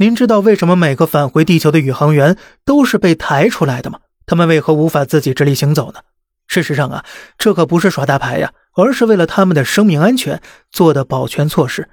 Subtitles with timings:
[0.00, 3.98] 您知道为什么每个返回地球的宇航员都是被抬出来的吗？
[4.24, 6.00] 他们为何无法自己直立行走呢？
[6.46, 7.04] 事实上啊，
[7.36, 10.40] 这可不是耍大牌呀，而是为了他们的生命安全
[10.70, 11.90] 做的保全措施。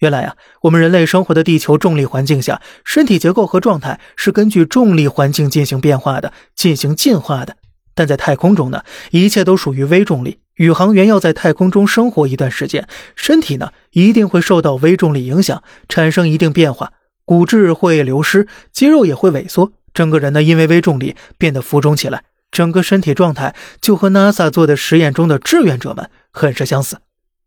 [0.00, 7.54] 原来啊，我们人类生活的地球重力环境下，身体结构和状态是根据重力环境进行变化的，进行进化的。
[7.94, 8.82] 但在太空中呢，
[9.12, 10.40] 一切都属于微重力。
[10.56, 16.92] 宇航员要在太空中生活一段时间，身体呢一定会受到微重力影响，产生一定变化，
[17.26, 22.24] 骨质会流失，肌肉也会萎缩，整个人呢因为微重力变得浮肿起来。
[22.52, 26.98] 整个身体状态就和 NASA 做的实验中的志愿者们很是相似。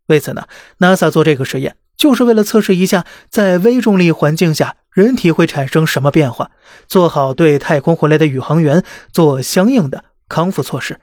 [0.06, 0.44] 为此呢
[0.78, 6.50] ，NASA 做这个实验就是为了测试一下，在微重力环境下人体会产生什么变化，
[6.86, 11.00] 做好对太空回来的宇航员做相应的康复措施。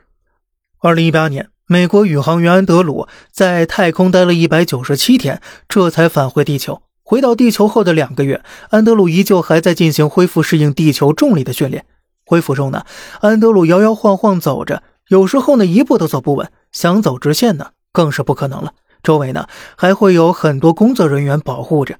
[0.79, 6.83] 二零一八年，美国宇航员安德鲁在太空待了一百九十七天，这才返回地球。
[7.09, 11.85] 回到地球后的两个月，安德鲁依旧还在进行恢复适应地球重力的训练。
[12.25, 12.83] 恢复中呢，
[13.21, 18.73] 安德鲁摇摇晃晃走着，有时候呢一步都走不稳，想走直线呢更是不可能了。
[19.01, 19.47] 周围呢
[19.77, 21.95] 还会有很多工作人员保护着。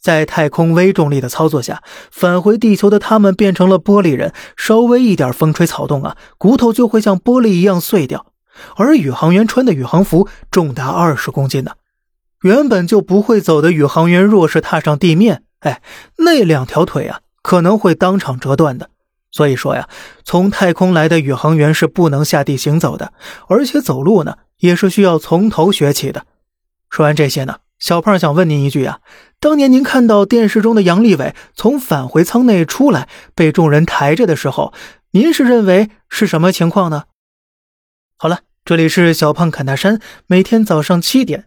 [0.00, 8.26] 在太空微重力的操作下，返回地球的他们变成了玻璃人，稍微一点风吹草动啊，骨头就会像玻璃一样碎掉。
[8.74, 11.70] 而宇航员穿的宇航服重达二十公斤呢，
[12.42, 15.80] 原本就不会走的宇航员若是踏上地面，哎，
[16.18, 18.90] 那两条腿啊可能会当场折断的。
[19.30, 19.88] 所以说呀，
[20.24, 23.12] 从太空来的宇航员是不能下地行走的，
[23.48, 26.26] 而且走路呢也是需要从头学起的。
[26.90, 28.98] 说完这些呢，小胖想问您一句啊：
[29.40, 34.74] 当年您看到电视中的杨利伟从返回舱内出来，被众人抬着的时候，
[35.12, 37.04] 您是认为是什么情况呢？
[38.18, 41.46] 好了，这里是小胖侃大山，每天早上七点